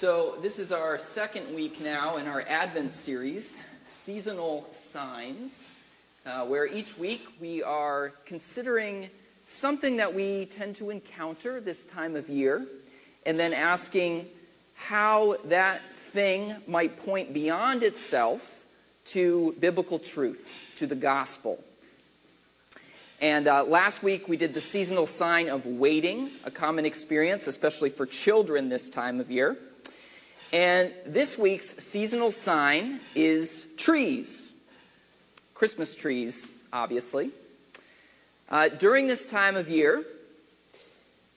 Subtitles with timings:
[0.00, 5.72] So, this is our second week now in our Advent series, Seasonal Signs,
[6.24, 9.10] uh, where each week we are considering
[9.44, 12.64] something that we tend to encounter this time of year,
[13.26, 14.26] and then asking
[14.74, 18.64] how that thing might point beyond itself
[19.04, 21.62] to biblical truth, to the gospel.
[23.20, 27.90] And uh, last week we did the seasonal sign of waiting, a common experience, especially
[27.90, 29.58] for children this time of year.
[30.52, 34.52] And this week's seasonal sign is trees.
[35.54, 37.30] Christmas trees, obviously.
[38.48, 40.04] Uh, during this time of year,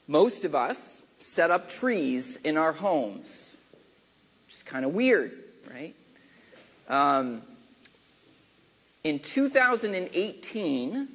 [0.07, 3.55] most of us set up trees in our homes,
[4.45, 5.31] which is kind of weird,
[5.71, 5.93] right?
[6.89, 7.43] Um,
[9.03, 11.07] in 2018,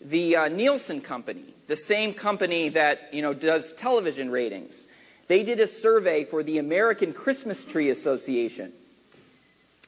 [0.00, 4.86] the uh, Nielsen Company, the same company that you know does television ratings,
[5.26, 8.72] they did a survey for the American Christmas Tree Association.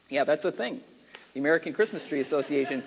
[0.09, 0.81] Yeah, that's a thing.
[1.33, 2.83] The American Christmas Tree Association.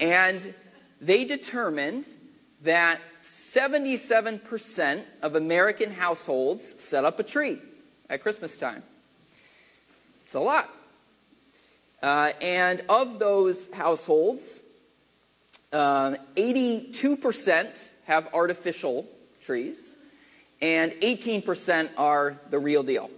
[0.00, 0.54] And
[1.00, 2.08] they determined
[2.62, 7.60] that 77% of American households set up a tree
[8.10, 8.82] at Christmas time.
[10.24, 10.70] It's a lot.
[12.02, 14.62] Uh, and of those households,
[15.72, 19.06] uh, 82% have artificial
[19.40, 19.93] trees
[20.64, 23.10] and 18% are the real deal.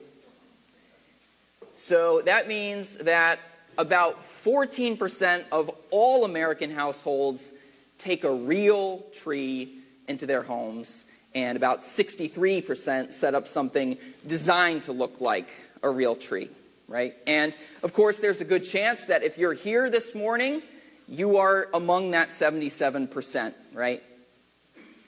[1.74, 3.38] So that means that
[3.78, 7.54] about 14% of all American households
[7.98, 14.92] take a real tree into their homes, and about 63% set up something designed to
[14.92, 15.50] look like
[15.84, 16.50] a real tree,
[16.88, 17.14] right?
[17.28, 20.62] And of course, there's a good chance that if you're here this morning,
[21.06, 24.02] you are among that 77%, right?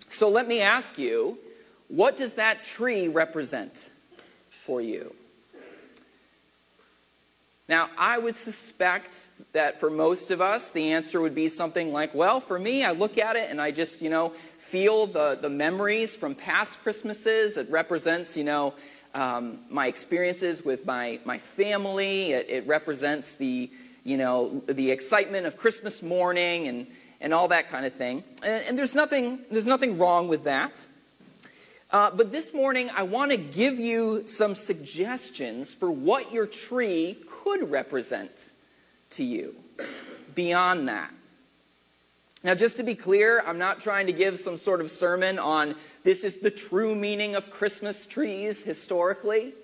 [0.08, 1.38] So let me ask you
[1.88, 3.90] what does that tree represent
[4.50, 5.14] for you?
[7.68, 12.14] Now, I would suspect that for most of us, the answer would be something like,
[12.14, 15.50] well, for me, I look at it and I just, you know, feel the, the
[15.50, 17.58] memories from past Christmases.
[17.58, 18.72] It represents, you know,
[19.14, 22.32] um, my experiences with my, my family.
[22.32, 23.70] It, it represents the,
[24.02, 26.86] you know, the excitement of Christmas morning and,
[27.20, 28.24] and all that kind of thing.
[28.42, 30.86] And, and there's, nothing, there's nothing wrong with that.
[31.90, 37.16] Uh, but this morning, I want to give you some suggestions for what your tree
[37.26, 38.52] could represent
[39.10, 39.54] to you
[40.34, 41.14] beyond that.
[42.44, 45.74] Now, just to be clear, I'm not trying to give some sort of sermon on
[46.02, 49.54] this is the true meaning of Christmas trees historically.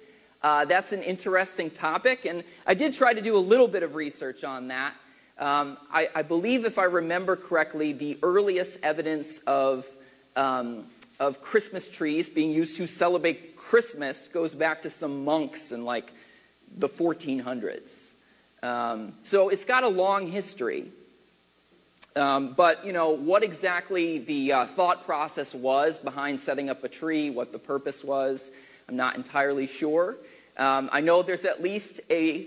[0.42, 3.96] Uh, that's an interesting topic, and I did try to do a little bit of
[3.96, 4.94] research on that.
[5.38, 9.86] Um, I, I, believe, if I remember correctly, the earliest evidence of
[10.36, 10.86] um,
[11.20, 16.12] of Christmas trees being used to celebrate Christmas goes back to some monks in like
[16.76, 18.14] the 1400s.
[18.62, 20.86] Um, so it's got a long history.
[22.16, 26.88] Um, but, you know, what exactly the uh, thought process was behind setting up a
[26.88, 28.52] tree, what the purpose was,
[28.88, 30.16] I'm not entirely sure.
[30.56, 32.46] Um, I know there's at least a,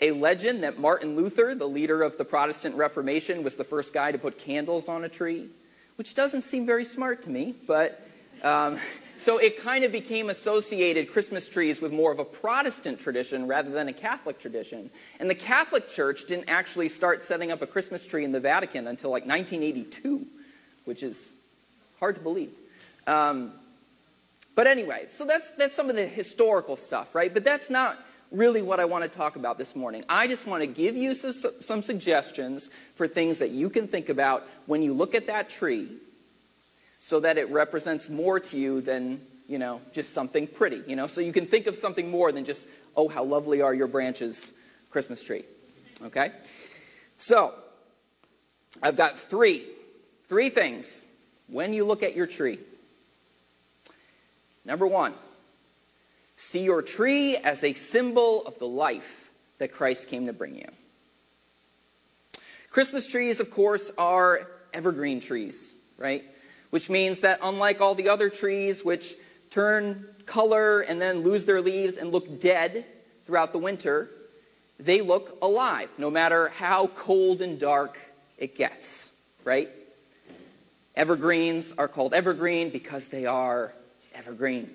[0.00, 4.10] a legend that Martin Luther, the leader of the Protestant Reformation, was the first guy
[4.10, 5.48] to put candles on a tree,
[5.96, 8.06] which doesn't seem very smart to me, but
[8.42, 8.78] um,
[9.16, 13.70] so it kind of became associated, Christmas trees, with more of a Protestant tradition rather
[13.70, 14.90] than a Catholic tradition.
[15.20, 18.86] And the Catholic Church didn't actually start setting up a Christmas tree in the Vatican
[18.86, 20.26] until like 1982,
[20.84, 21.32] which is
[22.00, 22.50] hard to believe.
[23.06, 23.52] Um,
[24.54, 27.32] but anyway, so that's, that's some of the historical stuff, right?
[27.32, 27.98] But that's not
[28.30, 30.04] really what I want to talk about this morning.
[30.08, 34.08] I just want to give you some, some suggestions for things that you can think
[34.08, 35.88] about when you look at that tree
[36.98, 41.06] so that it represents more to you than, you know, just something pretty, you know?
[41.06, 44.52] So you can think of something more than just, oh, how lovely are your branches,
[44.90, 45.44] Christmas tree.
[46.02, 46.32] Okay?
[47.18, 47.54] So,
[48.82, 49.64] I've got three,
[50.24, 51.06] three things
[51.48, 52.58] when you look at your tree.
[54.64, 55.14] Number one,
[56.36, 60.68] see your tree as a symbol of the life that Christ came to bring you.
[62.70, 66.24] Christmas trees, of course, are evergreen trees, right?
[66.74, 69.14] which means that unlike all the other trees, which
[69.48, 72.84] turn color and then lose their leaves and look dead
[73.24, 74.10] throughout the winter,
[74.80, 77.96] they look alive no matter how cold and dark
[78.38, 79.12] it gets,
[79.44, 79.68] right?
[80.96, 83.72] Evergreens are called evergreen because they are
[84.12, 84.68] evergreen.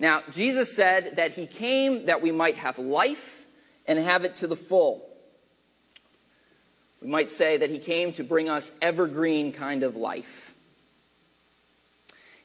[0.00, 3.44] Now, Jesus said that he came that we might have life
[3.86, 5.04] and have it to the full.
[7.02, 10.54] We might say that he came to bring us evergreen kind of life.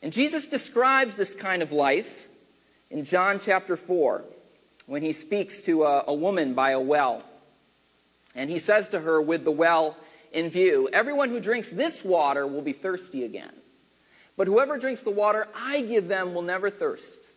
[0.02, 2.28] And Jesus describes this kind of life
[2.90, 4.24] in John chapter 4
[4.86, 7.24] when he speaks to a, a woman by a well.
[8.36, 9.96] And he says to her, with the well
[10.32, 13.54] in view, Everyone who drinks this water will be thirsty again.
[14.36, 17.33] But whoever drinks the water I give them will never thirst.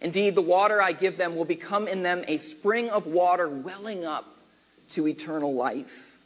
[0.00, 4.04] Indeed, the water I give them will become in them a spring of water welling
[4.04, 4.26] up
[4.90, 6.18] to eternal life.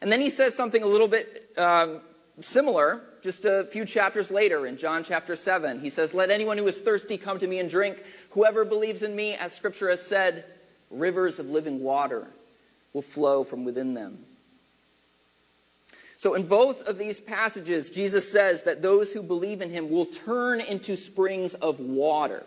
[0.00, 2.00] And then he says something a little bit um,
[2.40, 5.80] similar just a few chapters later in John chapter 7.
[5.80, 8.02] He says, Let anyone who is thirsty come to me and drink.
[8.30, 10.44] Whoever believes in me, as scripture has said,
[10.90, 12.28] rivers of living water
[12.92, 14.24] will flow from within them.
[16.18, 20.04] So, in both of these passages, Jesus says that those who believe in him will
[20.04, 22.44] turn into springs of water.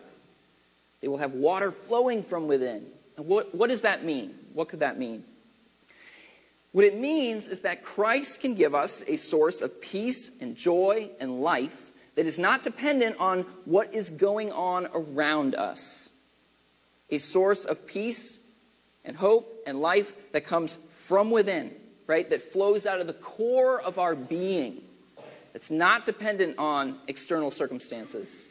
[1.00, 2.86] They will have water flowing from within.
[3.16, 4.36] And what, what does that mean?
[4.54, 5.24] What could that mean?
[6.74, 11.10] What it means is that Christ can give us a source of peace and joy
[11.22, 16.12] and life that is not dependent on what is going on around us.
[17.10, 18.42] A source of peace
[19.06, 21.72] and hope and life that comes from within,
[22.12, 22.30] right?
[22.30, 24.82] That flows out of the core of our being.
[25.54, 28.46] It's not dependent on external circumstances.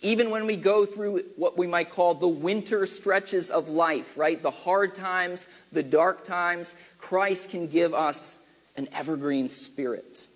[0.00, 4.42] Even when we go through what we might call the winter stretches of life, right?
[4.42, 8.40] The hard times, the dark times, Christ can give us
[8.76, 10.26] an evergreen spirit.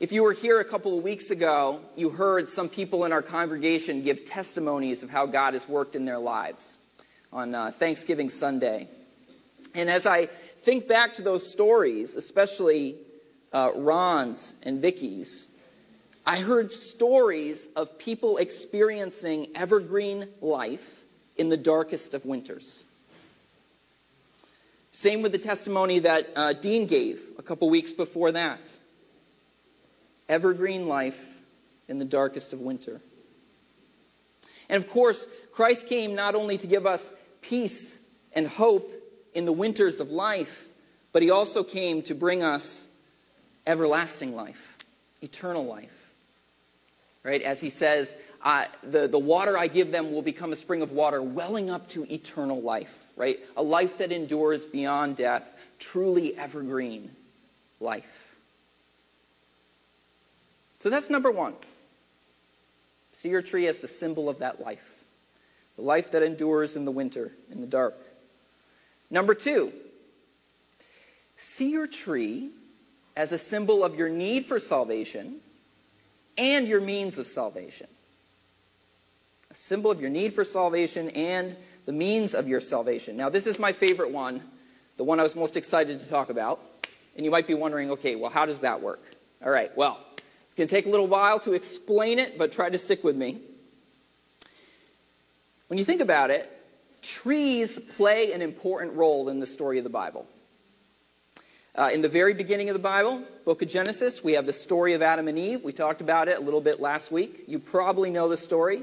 [0.00, 3.22] If you were here a couple of weeks ago, you heard some people in our
[3.22, 6.78] congregation give testimonies of how God has worked in their lives
[7.32, 8.88] on uh, Thanksgiving Sunday.
[9.74, 12.96] And as I think back to those stories, especially
[13.52, 15.48] uh, Ron's and Vicky's,
[16.26, 21.02] I heard stories of people experiencing evergreen life
[21.36, 22.84] in the darkest of winters.
[24.92, 28.76] Same with the testimony that uh, Dean gave a couple weeks before that.
[30.28, 31.38] Evergreen life
[31.88, 33.00] in the darkest of winter.
[34.68, 37.98] And of course, Christ came not only to give us peace
[38.34, 38.92] and hope
[39.34, 40.66] in the winters of life,
[41.12, 42.88] but he also came to bring us
[43.66, 44.78] everlasting life,
[45.22, 46.00] eternal life
[47.22, 47.42] right?
[47.42, 50.92] As he says, uh, the, the water I give them will become a spring of
[50.92, 53.38] water welling up to eternal life, right?
[53.56, 57.10] A life that endures beyond death, truly evergreen
[57.78, 58.36] life.
[60.78, 61.54] So that's number one.
[63.12, 65.04] See your tree as the symbol of that life,
[65.76, 67.98] the life that endures in the winter, in the dark.
[69.10, 69.72] Number two,
[71.36, 72.50] see your tree
[73.16, 75.36] as a symbol of your need for salvation
[76.38, 77.88] and your means of salvation.
[79.50, 83.16] A symbol of your need for salvation and the means of your salvation.
[83.16, 84.40] Now, this is my favorite one,
[84.96, 86.60] the one I was most excited to talk about.
[87.16, 89.02] And you might be wondering, okay, well, how does that work?
[89.44, 89.98] All right, well,
[90.44, 93.16] it's going to take a little while to explain it, but try to stick with
[93.16, 93.40] me.
[95.66, 96.48] When you think about it,
[97.02, 100.26] trees play an important role in the story of the Bible.
[101.74, 104.92] Uh, in the very beginning of the Bible, book of Genesis, we have the story
[104.94, 105.62] of Adam and Eve.
[105.62, 107.44] We talked about it a little bit last week.
[107.46, 108.82] You probably know the story.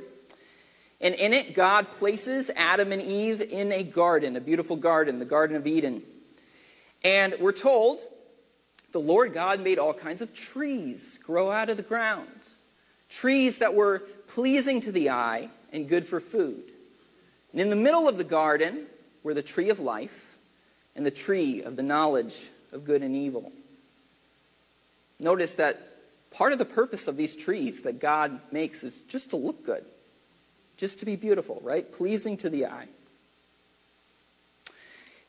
[0.99, 5.25] And in it, God places Adam and Eve in a garden, a beautiful garden, the
[5.25, 6.01] Garden of Eden.
[7.03, 8.01] And we're told
[8.93, 12.49] the Lord God made all kinds of trees grow out of the ground,
[13.09, 16.71] trees that were pleasing to the eye and good for food.
[17.51, 18.86] And in the middle of the garden
[19.24, 20.38] were the tree of life
[20.96, 23.51] and the tree of the knowledge of good and evil.
[25.20, 25.80] Notice that
[26.32, 29.86] part of the purpose of these trees that God makes is just to look good,
[30.77, 31.92] just to be beautiful, right?
[31.92, 32.88] Pleasing to the eye.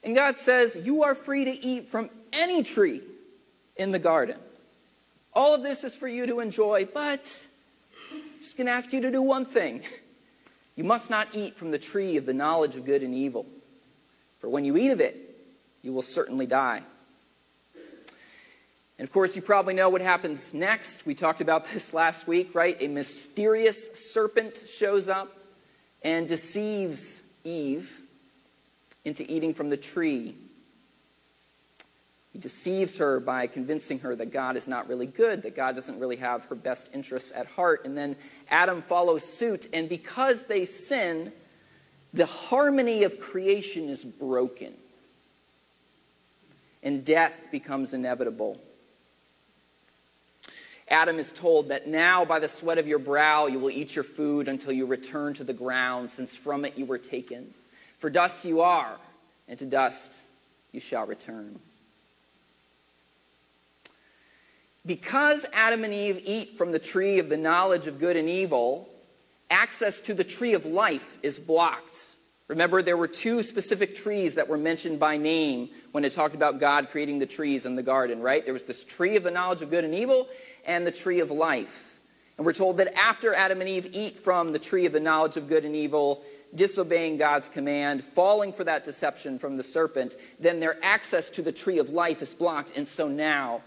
[0.04, 3.00] And God says, You are free to eat from any tree
[3.76, 4.38] in the garden.
[5.34, 7.48] All of this is for you to enjoy, but
[8.12, 9.82] I'm just going to ask you to do one thing.
[10.78, 13.46] You must not eat from the tree of the knowledge of good and evil,
[14.38, 15.16] for when you eat of it,
[15.82, 16.84] you will certainly die.
[17.74, 21.04] And of course, you probably know what happens next.
[21.04, 22.76] We talked about this last week, right?
[22.78, 25.36] A mysterious serpent shows up
[26.02, 28.00] and deceives Eve
[29.04, 30.36] into eating from the tree.
[32.38, 35.98] He deceives her by convincing her that God is not really good, that God doesn't
[35.98, 37.84] really have her best interests at heart.
[37.84, 38.14] And then
[38.48, 41.32] Adam follows suit, and because they sin,
[42.14, 44.72] the harmony of creation is broken,
[46.80, 48.60] and death becomes inevitable.
[50.88, 54.04] Adam is told that now by the sweat of your brow you will eat your
[54.04, 57.52] food until you return to the ground, since from it you were taken.
[57.98, 58.96] For dust you are,
[59.48, 60.22] and to dust
[60.70, 61.58] you shall return.
[64.88, 68.88] Because Adam and Eve eat from the tree of the knowledge of good and evil,
[69.50, 72.16] access to the tree of life is blocked.
[72.48, 76.58] Remember, there were two specific trees that were mentioned by name when it talked about
[76.58, 78.42] God creating the trees in the garden, right?
[78.42, 80.26] There was this tree of the knowledge of good and evil
[80.64, 82.00] and the tree of life.
[82.38, 85.36] And we're told that after Adam and Eve eat from the tree of the knowledge
[85.36, 86.22] of good and evil,
[86.54, 91.52] disobeying God's command, falling for that deception from the serpent, then their access to the
[91.52, 92.74] tree of life is blocked.
[92.74, 93.60] And so now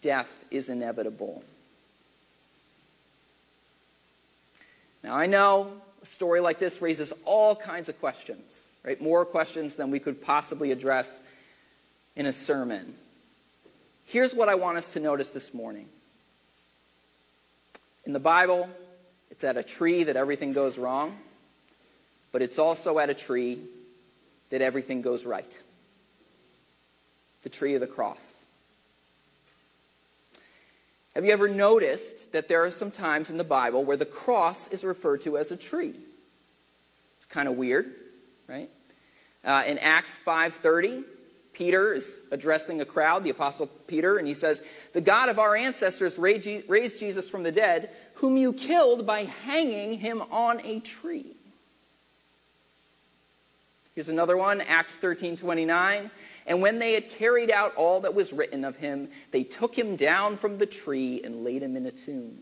[0.00, 1.42] death is inevitable.
[5.02, 9.00] Now, I know a story like this raises all kinds of questions, right?
[9.00, 11.22] More questions than we could possibly address
[12.16, 12.94] in a sermon.
[14.04, 15.86] Here's what I want us to notice this morning.
[18.04, 18.68] In the Bible,
[19.30, 21.16] it's at a tree that everything goes wrong,
[22.32, 23.60] but it's also at a tree
[24.50, 25.62] that everything goes right.
[27.42, 28.46] The tree of the cross.
[31.14, 34.68] Have you ever noticed that there are some times in the Bible where the cross
[34.68, 35.94] is referred to as a tree?
[37.16, 37.92] It's kind of weird,
[38.46, 38.70] right?
[39.44, 41.04] Uh, in Acts 5:30,
[41.52, 44.62] Peter is addressing a crowd, the apostle Peter, and he says,
[44.92, 49.94] "The God of our ancestors raised Jesus from the dead, whom you killed by hanging
[49.94, 51.37] him on a tree."
[53.98, 56.12] Here's another one, Acts 13 29.
[56.46, 59.96] And when they had carried out all that was written of him, they took him
[59.96, 62.38] down from the tree and laid him in a tomb.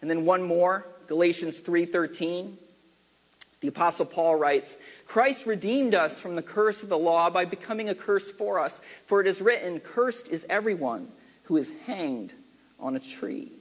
[0.00, 2.56] And then one more, Galatians 3:13.
[3.58, 7.88] The apostle Paul writes, Christ redeemed us from the curse of the law by becoming
[7.88, 11.08] a curse for us, for it is written, cursed is everyone
[11.42, 12.34] who is hanged
[12.78, 13.57] on a tree.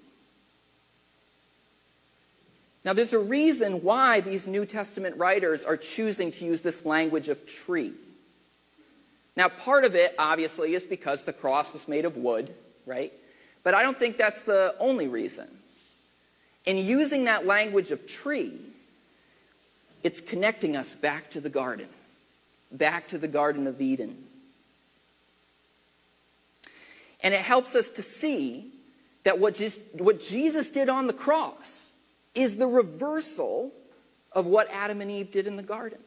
[2.85, 7.27] Now, there's a reason why these New Testament writers are choosing to use this language
[7.27, 7.93] of tree.
[9.35, 12.53] Now, part of it, obviously, is because the cross was made of wood,
[12.85, 13.11] right?
[13.63, 15.47] But I don't think that's the only reason.
[16.65, 18.57] In using that language of tree,
[20.03, 21.89] it's connecting us back to the garden,
[22.71, 24.23] back to the Garden of Eden.
[27.21, 28.71] And it helps us to see
[29.23, 31.93] that what, just, what Jesus did on the cross
[32.37, 33.73] is the reversal
[34.31, 35.99] of what Adam and Eve did in the garden.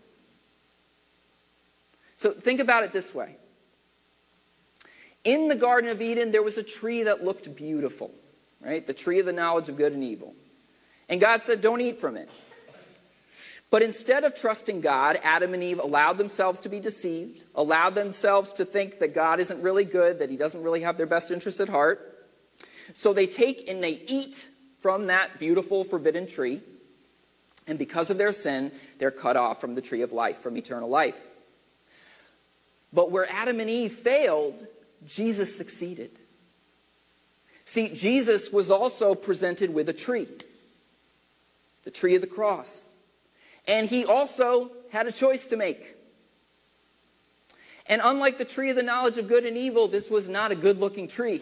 [2.16, 3.36] So think about it this way.
[5.24, 8.10] In the Garden of Eden, there was a tree that looked beautiful,
[8.60, 8.86] right?
[8.86, 10.34] The tree of the knowledge of good and evil.
[11.08, 12.30] And God said, Don't eat from it.
[13.70, 18.52] But instead of trusting God, Adam and Eve allowed themselves to be deceived, allowed themselves
[18.54, 21.60] to think that God isn't really good, that He doesn't really have their best interests
[21.60, 22.28] at heart.
[22.94, 24.48] So they take and they eat
[24.80, 26.60] from that beautiful forbidden tree.
[27.66, 30.88] And because of their sin, they're cut off from the tree of life, from eternal
[30.88, 31.28] life.
[32.92, 34.66] But where Adam and Eve failed,
[35.06, 36.10] Jesus succeeded.
[37.64, 40.26] See, Jesus was also presented with a tree,
[41.84, 42.94] the tree of the cross.
[43.68, 45.94] And he also had a choice to make.
[47.86, 50.56] And unlike the tree of the knowledge of good and evil, this was not a
[50.56, 51.40] good looking tree.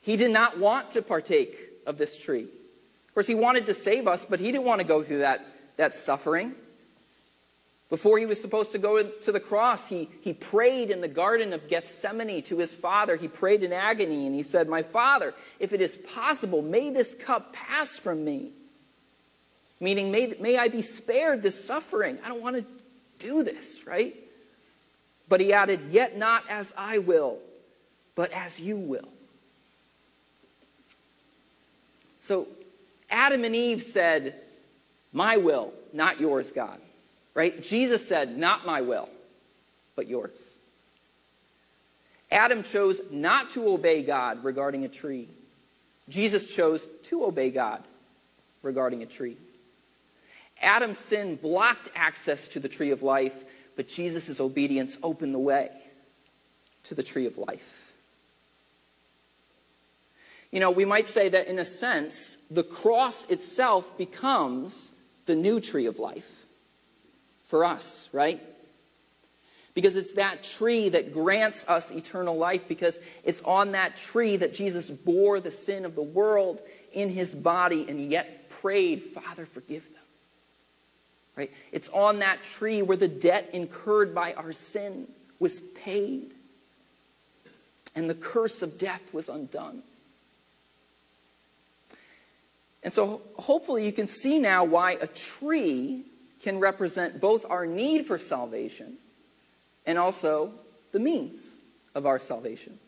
[0.00, 2.44] He did not want to partake of this tree.
[2.44, 5.44] Of course, he wanted to save us, but he didn't want to go through that,
[5.76, 6.54] that suffering.
[7.92, 11.52] Before he was supposed to go to the cross, he, he prayed in the Garden
[11.52, 13.16] of Gethsemane to his father.
[13.16, 17.14] He prayed in agony and he said, My father, if it is possible, may this
[17.14, 18.52] cup pass from me.
[19.78, 22.16] Meaning, may, may I be spared this suffering.
[22.24, 22.64] I don't want to
[23.18, 24.16] do this, right?
[25.28, 27.40] But he added, Yet not as I will,
[28.14, 29.08] but as you will.
[32.22, 32.46] So
[33.10, 34.34] Adam and Eve said,
[35.12, 36.78] My will, not yours, God.
[37.34, 37.60] Right?
[37.62, 39.10] Jesus said, Not my will,
[39.96, 40.54] but yours.
[42.30, 45.28] Adam chose not to obey God regarding a tree.
[46.08, 47.82] Jesus chose to obey God
[48.62, 49.36] regarding a tree.
[50.62, 53.44] Adam's sin blocked access to the tree of life,
[53.76, 55.70] but Jesus' obedience opened the way
[56.84, 57.91] to the tree of life.
[60.52, 64.92] You know, we might say that in a sense, the cross itself becomes
[65.24, 66.44] the new tree of life
[67.42, 68.40] for us, right?
[69.74, 74.52] Because it's that tree that grants us eternal life, because it's on that tree that
[74.52, 76.60] Jesus bore the sin of the world
[76.92, 80.02] in his body and yet prayed, Father, forgive them.
[81.34, 81.50] Right?
[81.72, 86.34] It's on that tree where the debt incurred by our sin was paid
[87.94, 89.82] and the curse of death was undone.
[92.82, 96.04] And so hopefully you can see now why a tree
[96.42, 98.94] can represent both our need for salvation
[99.86, 100.52] and also
[100.90, 101.56] the means
[101.94, 102.78] of our salvation.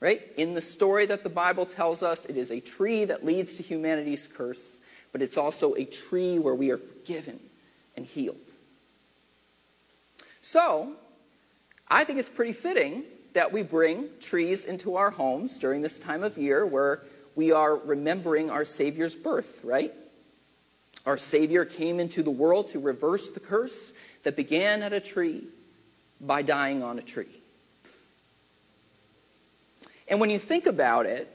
[0.00, 0.22] Right?
[0.36, 3.62] In the story that the Bible tells us, it is a tree that leads to
[3.62, 4.80] humanity's curse,
[5.12, 7.38] but it's also a tree where we are forgiven
[7.96, 8.52] and healed.
[10.40, 10.94] So,
[11.88, 13.04] I think it's pretty fitting
[13.34, 17.02] that we bring trees into our homes during this time of year where
[17.34, 19.92] we are remembering our Savior's birth, right?
[21.06, 25.44] Our Savior came into the world to reverse the curse that began at a tree
[26.20, 27.40] by dying on a tree.
[30.08, 31.28] And when you think about it,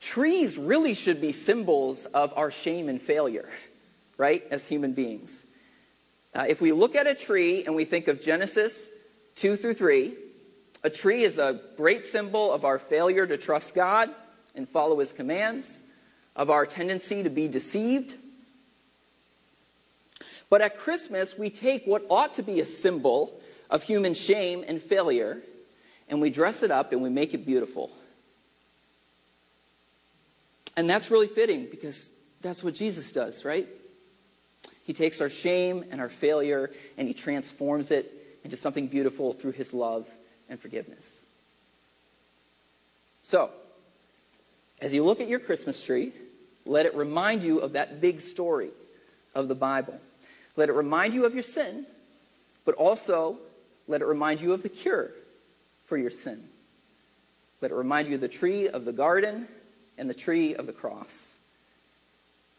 [0.00, 3.48] trees really should be symbols of our shame and failure,
[4.18, 5.46] right, as human beings.
[6.34, 8.90] Uh, if we look at a tree and we think of Genesis
[9.36, 10.14] 2 through 3,
[10.84, 14.10] a tree is a great symbol of our failure to trust God
[14.56, 15.80] and follow His commands,
[16.34, 18.16] of our tendency to be deceived.
[20.48, 24.80] But at Christmas, we take what ought to be a symbol of human shame and
[24.80, 25.42] failure
[26.08, 27.90] and we dress it up and we make it beautiful.
[30.76, 32.10] And that's really fitting because
[32.42, 33.66] that's what Jesus does, right?
[34.84, 38.12] He takes our shame and our failure and he transforms it
[38.44, 40.08] into something beautiful through his love
[40.48, 41.26] and forgiveness.
[43.22, 43.50] So,
[44.80, 46.12] as you look at your Christmas tree,
[46.64, 48.70] let it remind you of that big story
[49.34, 50.00] of the Bible.
[50.56, 51.86] Let it remind you of your sin,
[52.64, 53.38] but also
[53.88, 55.10] let it remind you of the cure
[55.84, 56.42] for your sin.
[57.60, 59.46] Let it remind you of the tree of the garden
[59.96, 61.38] and the tree of the cross.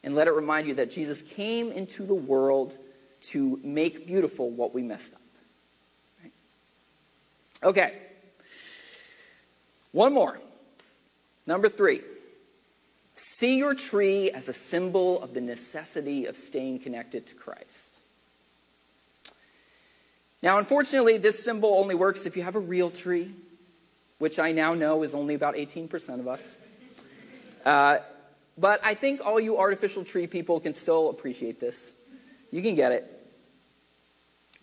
[0.03, 2.77] And let it remind you that Jesus came into the world
[3.21, 5.21] to make beautiful what we messed up.
[6.23, 6.31] Right?
[7.63, 7.93] Okay.
[9.91, 10.39] One more.
[11.47, 12.01] Number three.
[13.15, 18.01] See your tree as a symbol of the necessity of staying connected to Christ.
[20.43, 23.31] Now, unfortunately, this symbol only works if you have a real tree,
[24.19, 26.57] which I now know is only about 18% of us.
[27.65, 27.97] Uh,
[28.55, 31.95] but I think all you artificial tree people can still appreciate this.
[32.51, 33.16] You can get it.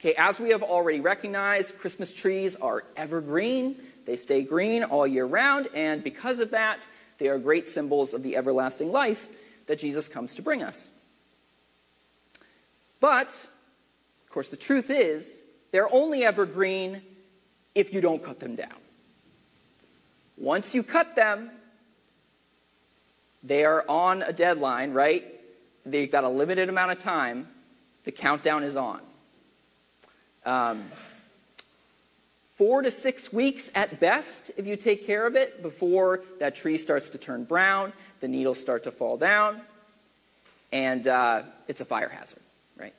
[0.05, 3.77] Okay, as we have already recognized, Christmas trees are evergreen.
[4.05, 6.87] They stay green all year round, and because of that,
[7.17, 9.29] they are great symbols of the everlasting life
[9.65, 10.91] that Jesus comes to bring us.
[13.01, 13.49] But,
[14.25, 17.01] of course, the truth is, they're only evergreen
[17.75, 18.77] if you don't cut them down.
[20.37, 21.51] Once you cut them,
[23.43, 25.25] they are on a deadline, right?
[25.87, 27.49] They've got a limited amount of time.
[28.05, 29.01] The countdown is on.
[30.45, 30.85] Um,
[32.51, 36.77] four to six weeks at best if you take care of it before that tree
[36.77, 39.61] starts to turn brown, the needles start to fall down,
[40.73, 42.43] and uh, it's a fire hazard.
[42.79, 42.95] Right?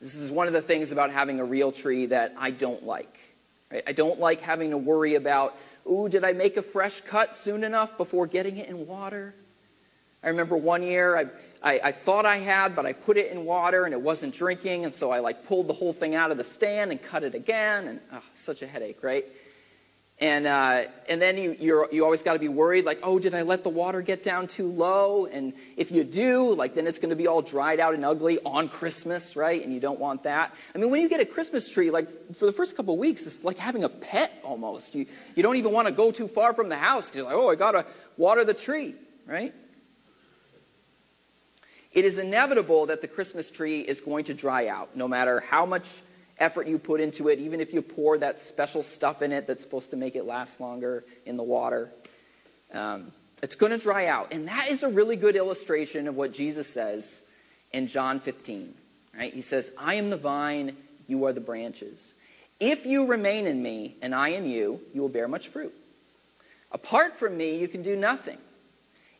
[0.00, 3.34] This is one of the things about having a real tree that I don't like.
[3.72, 3.82] Right?
[3.86, 5.56] I don't like having to worry about,
[5.90, 9.34] ooh, did I make a fresh cut soon enough before getting it in water?
[10.22, 11.26] I remember one year I,
[11.64, 14.84] I, I, thought I had, but I put it in water and it wasn't drinking,
[14.84, 17.34] and so I like pulled the whole thing out of the stand and cut it
[17.34, 19.24] again, and oh, such a headache, right?
[20.20, 23.34] And, uh, and then you, you're, you always got to be worried, like, oh, did
[23.34, 25.26] I let the water get down too low?
[25.26, 28.38] And if you do, like, then it's going to be all dried out and ugly
[28.44, 29.60] on Christmas, right?
[29.64, 30.54] And you don't want that.
[30.72, 33.42] I mean, when you get a Christmas tree, like, for the first couple weeks, it's
[33.42, 34.94] like having a pet almost.
[34.94, 37.34] You, you don't even want to go too far from the house because you're like,
[37.34, 38.94] oh, I got to water the tree,
[39.26, 39.52] right?
[41.94, 45.64] It is inevitable that the Christmas tree is going to dry out, no matter how
[45.64, 46.02] much
[46.38, 49.62] effort you put into it, even if you pour that special stuff in it that's
[49.62, 51.90] supposed to make it last longer in the water.
[52.72, 54.32] Um, it's going to dry out.
[54.32, 57.22] And that is a really good illustration of what Jesus says
[57.72, 58.74] in John 15.
[59.16, 59.32] Right?
[59.32, 60.76] He says, I am the vine,
[61.06, 62.14] you are the branches.
[62.58, 65.74] If you remain in me and I in you, you will bear much fruit.
[66.72, 68.38] Apart from me, you can do nothing.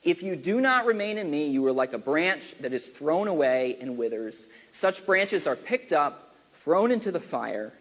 [0.05, 3.27] If you do not remain in me, you are like a branch that is thrown
[3.27, 4.49] away and withers.
[4.71, 7.73] Such branches are picked up thrown into the fire,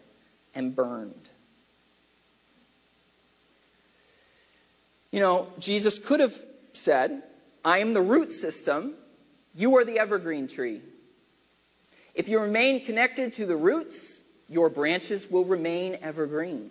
[0.54, 1.30] and burned.
[5.10, 6.34] You know, Jesus could have
[6.72, 7.22] said,
[7.64, 8.94] I am the root system,
[9.54, 10.80] you are the evergreen tree.
[12.14, 16.70] If you remain connected to the roots, your branches will remain evergreen.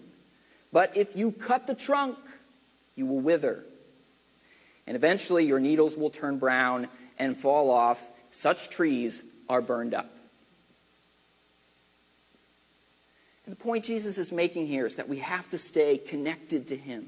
[0.72, 2.18] But if you cut the trunk,
[2.96, 3.64] you will wither.
[4.88, 8.12] And eventually your needles will turn brown and fall off.
[8.32, 10.10] Such trees are burned up.
[13.46, 16.76] And the point Jesus is making here is that we have to stay connected to
[16.76, 17.08] Him.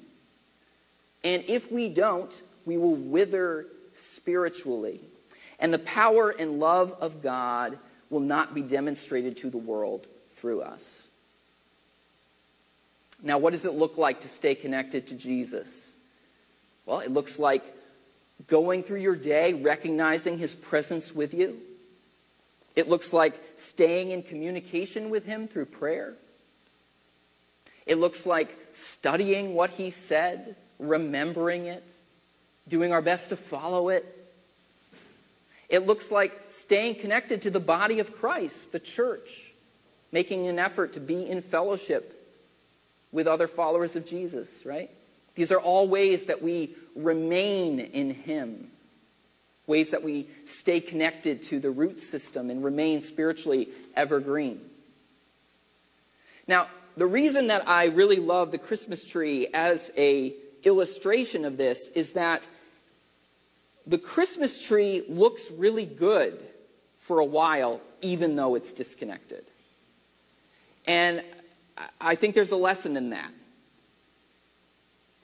[1.23, 4.99] And if we don't, we will wither spiritually.
[5.59, 7.77] And the power and love of God
[8.09, 11.09] will not be demonstrated to the world through us.
[13.23, 15.94] Now, what does it look like to stay connected to Jesus?
[16.85, 17.73] Well, it looks like
[18.47, 21.57] going through your day, recognizing his presence with you.
[22.75, 26.13] It looks like staying in communication with him through prayer.
[27.85, 31.83] It looks like studying what he said, remembering it,
[32.67, 34.05] doing our best to follow it.
[35.69, 39.53] It looks like staying connected to the body of Christ, the church,
[40.11, 42.11] making an effort to be in fellowship
[43.11, 44.89] with other followers of Jesus, right?
[45.35, 48.67] These are all ways that we remain in Him,
[49.67, 54.61] ways that we stay connected to the root system and remain spiritually evergreen.
[56.47, 56.67] Now,
[56.97, 62.13] the reason that I really love the Christmas tree as a illustration of this is
[62.13, 62.47] that
[63.85, 66.43] the Christmas tree looks really good
[66.97, 69.43] for a while, even though it's disconnected.
[70.87, 71.23] And
[71.99, 73.29] I think there's a lesson in that.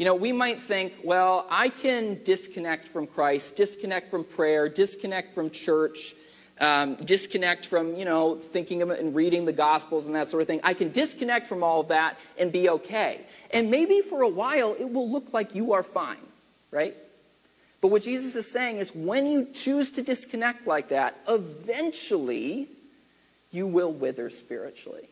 [0.01, 5.31] You know, we might think, well, I can disconnect from Christ, disconnect from prayer, disconnect
[5.31, 6.15] from church,
[6.59, 10.59] um, disconnect from, you know, thinking and reading the Gospels and that sort of thing.
[10.63, 13.21] I can disconnect from all of that and be okay.
[13.53, 16.17] And maybe for a while it will look like you are fine,
[16.71, 16.95] right?
[17.79, 22.69] But what Jesus is saying is when you choose to disconnect like that, eventually
[23.51, 25.09] you will wither spiritually.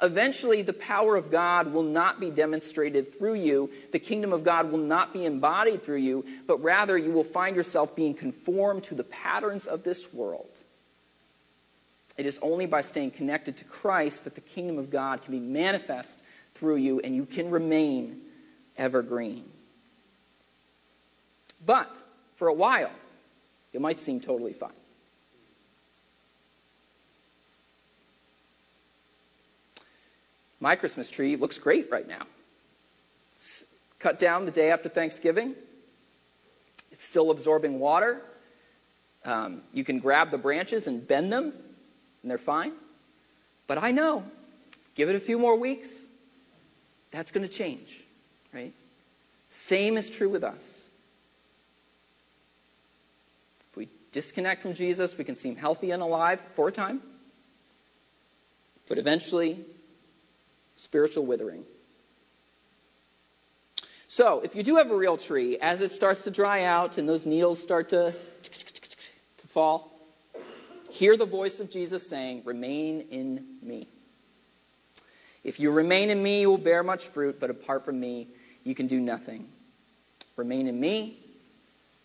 [0.00, 3.70] Eventually, the power of God will not be demonstrated through you.
[3.90, 7.56] The kingdom of God will not be embodied through you, but rather you will find
[7.56, 10.62] yourself being conformed to the patterns of this world.
[12.16, 15.40] It is only by staying connected to Christ that the kingdom of God can be
[15.40, 16.22] manifest
[16.54, 18.20] through you and you can remain
[18.76, 19.44] evergreen.
[21.64, 22.02] But
[22.34, 22.90] for a while,
[23.72, 24.70] it might seem totally fine.
[30.60, 32.22] My Christmas tree looks great right now.
[33.32, 33.66] It's
[33.98, 35.54] cut down the day after Thanksgiving.
[36.90, 38.22] It's still absorbing water.
[39.24, 41.52] Um, you can grab the branches and bend them,
[42.22, 42.72] and they're fine.
[43.66, 44.24] But I know,
[44.94, 46.08] give it a few more weeks,
[47.10, 48.02] that's going to change,
[48.52, 48.72] right?
[49.50, 50.90] Same is true with us.
[53.70, 57.00] If we disconnect from Jesus, we can seem healthy and alive for a time,
[58.88, 59.60] but eventually
[60.78, 61.64] spiritual withering.
[64.06, 67.08] So, if you do have a real tree, as it starts to dry out and
[67.08, 69.92] those needles start to, to fall,
[70.90, 73.86] hear the voice of Jesus saying, Remain in me.
[75.44, 78.28] If you remain in me, you will bear much fruit, but apart from me,
[78.64, 79.46] you can do nothing.
[80.36, 81.16] Remain in me.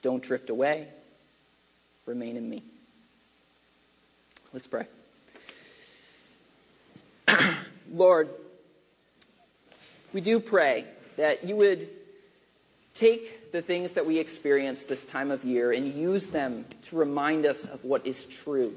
[0.02, 0.88] Don't drift away.
[2.06, 2.64] Remain in me.
[4.52, 4.88] Let's pray.
[7.92, 8.30] Lord,
[10.14, 10.86] we do pray
[11.18, 11.90] that you would
[12.94, 17.46] take the things that we experience this time of year and use them to remind
[17.46, 18.74] us of what is true.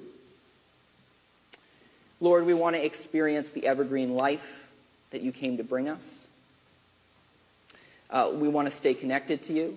[2.21, 4.73] Lord, we want to experience the evergreen life
[5.11, 6.29] that you came to bring us.
[8.09, 9.77] Uh, we want to stay connected to you.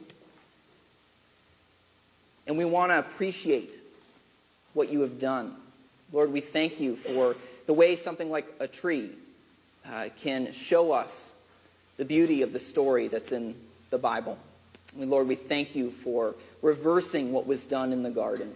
[2.48, 3.76] And we want to appreciate
[4.74, 5.56] what you have done.
[6.14, 7.36] Lord, we thank you for
[7.68, 9.12] the way something like a tree
[9.86, 11.36] uh, can show us
[12.00, 13.54] the beauty of the story that's in
[13.90, 14.40] the Bible.
[14.96, 18.54] Lord, we thank you for reversing what was done in the garden.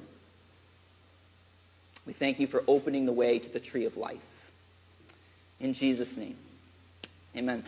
[2.07, 4.51] We thank you for opening the way to the tree of life.
[5.59, 6.37] In Jesus' name,
[7.35, 7.65] amen.